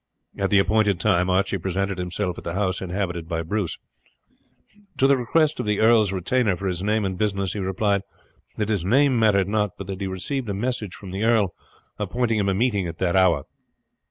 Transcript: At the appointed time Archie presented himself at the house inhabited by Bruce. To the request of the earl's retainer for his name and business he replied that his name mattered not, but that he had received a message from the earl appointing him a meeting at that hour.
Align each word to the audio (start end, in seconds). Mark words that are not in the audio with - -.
At 0.35 0.49
the 0.49 0.57
appointed 0.57 0.99
time 0.99 1.29
Archie 1.29 1.59
presented 1.59 1.99
himself 1.99 2.39
at 2.39 2.43
the 2.43 2.55
house 2.55 2.81
inhabited 2.81 3.27
by 3.29 3.43
Bruce. 3.43 3.77
To 4.97 5.05
the 5.05 5.15
request 5.15 5.59
of 5.59 5.67
the 5.67 5.79
earl's 5.79 6.11
retainer 6.11 6.55
for 6.55 6.65
his 6.65 6.81
name 6.81 7.05
and 7.05 7.19
business 7.19 7.53
he 7.53 7.59
replied 7.59 8.01
that 8.57 8.69
his 8.69 8.83
name 8.83 9.19
mattered 9.19 9.47
not, 9.47 9.77
but 9.77 9.85
that 9.85 10.01
he 10.01 10.05
had 10.07 10.11
received 10.11 10.49
a 10.49 10.55
message 10.55 10.95
from 10.95 11.11
the 11.11 11.23
earl 11.23 11.53
appointing 11.99 12.39
him 12.39 12.49
a 12.49 12.55
meeting 12.55 12.87
at 12.87 12.97
that 12.97 13.15
hour. 13.15 13.43